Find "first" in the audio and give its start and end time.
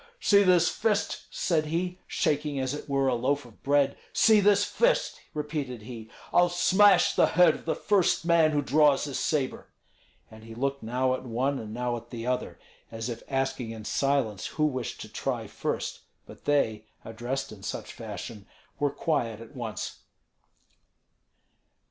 7.75-8.25, 15.45-15.99